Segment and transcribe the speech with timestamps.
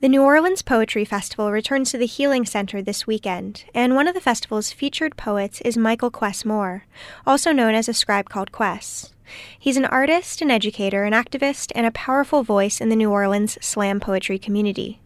[0.00, 4.14] The New Orleans Poetry Festival returns to the Healing Center this weekend, and one of
[4.14, 6.84] the festival's featured poets is Michael Quess Moore,
[7.26, 9.12] also known as a scribe called Quess.
[9.58, 13.58] He's an artist, an educator, an activist, and a powerful voice in the New Orleans
[13.60, 15.00] slam poetry community.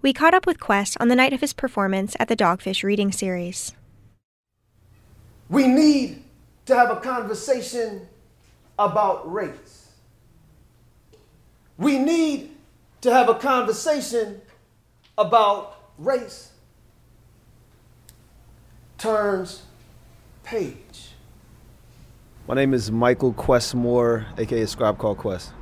[0.00, 3.10] We caught up with Quess on the night of his performance at the Dogfish Reading
[3.10, 3.74] Series.
[5.48, 6.22] We need
[6.66, 8.06] to have a conversation
[8.78, 9.88] about race.
[11.76, 12.52] We need
[13.00, 14.40] to have a conversation
[15.16, 16.52] about race.
[18.98, 19.62] Turns
[20.42, 21.12] page.
[22.46, 25.52] My name is Michael Quess Moore, aka Scribe Called Quess.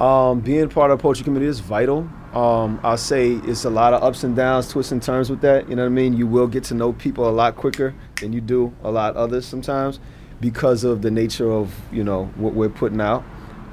[0.00, 2.08] Um, being part of the poetry community is vital.
[2.32, 5.68] Um, I'll say it's a lot of ups and downs, twists and turns with that.
[5.68, 6.14] You know what I mean?
[6.16, 9.46] You will get to know people a lot quicker than you do a lot others
[9.46, 10.00] sometimes
[10.40, 13.22] because of the nature of you know what we're putting out.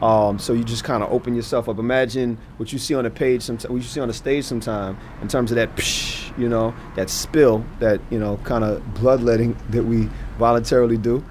[0.01, 1.77] Um, so you just kind of open yourself up.
[1.77, 4.97] Imagine what you see on the page, sometime, what you see on the stage sometime,
[5.21, 9.55] in terms of that, psh, you know, that spill, that you know, kind of bloodletting
[9.69, 11.23] that we voluntarily do.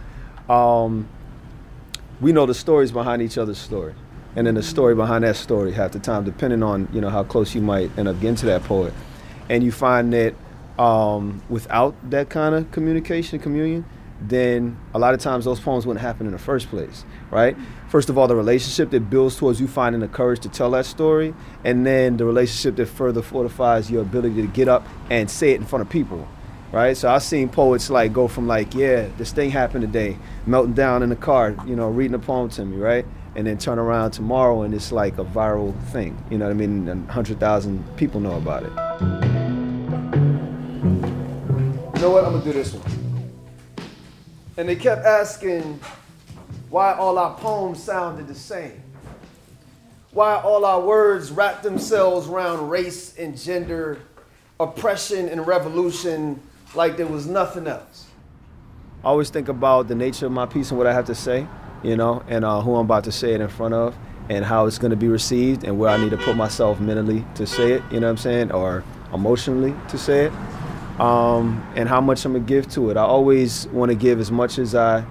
[0.48, 1.08] Um,
[2.20, 3.94] we know the stories behind each other's story
[4.36, 7.24] and then the story behind that story half the time, depending on you know how
[7.24, 8.94] close you might end up getting to that poet.
[9.48, 10.34] And you find that
[10.78, 13.84] um, without that kind of communication, communion,
[14.20, 17.56] then a lot of times those poems wouldn't happen in the first place, right?
[17.88, 20.86] First of all, the relationship that builds towards you finding the courage to tell that
[20.86, 25.52] story, and then the relationship that further fortifies your ability to get up and say
[25.52, 26.28] it in front of people,
[26.72, 26.96] right?
[26.96, 31.02] So I've seen poets like go from like, yeah, this thing happened today, melting down
[31.02, 33.06] in the car, you know, reading a poem to me, right?
[33.36, 36.20] and then turn around tomorrow and it's like a viral thing.
[36.30, 36.88] You know what I mean?
[36.88, 38.72] And 100,000 people know about it.
[41.94, 42.24] You know what?
[42.24, 43.09] I'm gonna do this one.
[44.60, 45.80] And they kept asking
[46.68, 48.82] why all our poems sounded the same.
[50.12, 54.02] Why all our words wrapped themselves around race and gender,
[54.60, 56.42] oppression and revolution
[56.74, 58.06] like there was nothing else.
[59.02, 61.46] I always think about the nature of my piece and what I have to say
[61.82, 63.96] you know, and uh, who I'm about to say it in front of,
[64.28, 67.24] and how it's going to be received, and where I need to put myself mentally
[67.36, 70.32] to say it, you know what I'm saying, or emotionally to say it,
[71.00, 72.98] um, and how much I'm to give to it.
[72.98, 75.02] I always want to give as much as I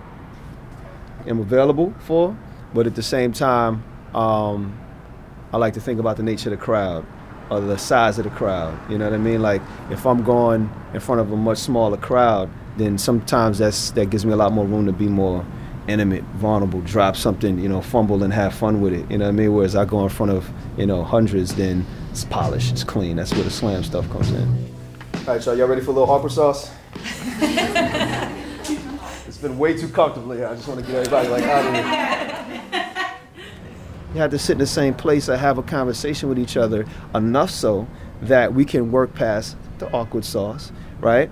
[1.25, 2.37] am available for,
[2.75, 3.83] but at the same time,
[4.13, 4.79] um,
[5.51, 7.07] I like to think about the nature of the crowd
[7.49, 8.77] or the size of the crowd.
[8.91, 9.41] You know what I mean?
[9.41, 14.11] Like if I'm going in front of a much smaller crowd, then sometimes that's that
[14.11, 15.43] gives me a lot more room to be more
[15.87, 19.09] intimate, vulnerable, drop something, you know, fumble and have fun with it.
[19.09, 19.53] You know what I mean?
[19.55, 20.47] Whereas I go in front of,
[20.77, 23.15] you know, hundreds, then it's polished, it's clean.
[23.15, 24.78] That's where the slam stuff comes in.
[25.29, 26.71] All right, y'all, y'all ready for a little opera sauce?
[29.27, 30.47] it's been way too comfortable here.
[30.47, 31.73] I just want to get everybody like out of
[32.71, 32.83] here.
[34.15, 36.83] You have to sit in the same place and have a conversation with each other
[37.13, 37.87] enough so
[38.23, 41.29] that we can work past the awkward sauce, right?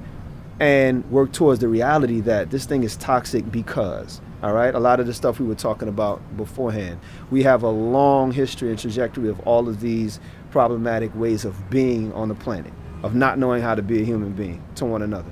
[0.60, 5.00] And work towards the reality that this thing is toxic because all right, a lot
[5.00, 7.00] of the stuff we were talking about beforehand.
[7.32, 10.20] We have a long history and trajectory of all of these
[10.52, 12.72] problematic ways of being on the planet,
[13.04, 15.32] of not knowing how to be a human being to one another.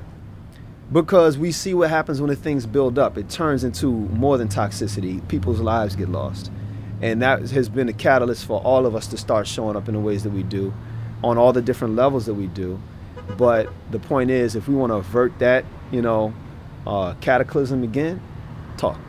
[0.92, 3.18] Because we see what happens when the things build up.
[3.18, 5.28] It turns into more than toxicity.
[5.28, 6.52] People's lives get lost.
[7.02, 9.96] And that has been a catalyst for all of us to start showing up in
[9.96, 10.74] the ways that we do,
[11.24, 12.80] on all the different levels that we do.
[13.38, 16.34] But the point is, if we want to avert that, you know,
[16.86, 18.22] uh, cataclysm again,
[18.78, 19.00] talk.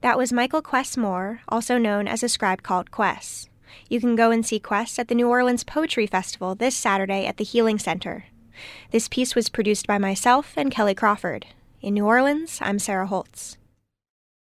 [0.00, 3.48] That was Michael Quess Moore, also known as a scribe called Quess.
[3.88, 7.36] You can go and see Quess at the New Orleans Poetry Festival this Saturday at
[7.36, 8.24] the Healing Center.
[8.90, 11.46] This piece was produced by myself and Kelley Crawford.
[11.82, 13.57] In New Orleans, I'm Sarah Holtz.